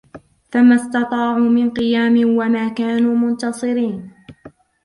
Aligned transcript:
فما 0.51 0.75
استطاعوا 0.75 1.49
من 1.49 1.69
قيام 1.71 2.25
وما 2.37 2.67
كانوا 2.69 3.15
منتصرين 3.15 4.11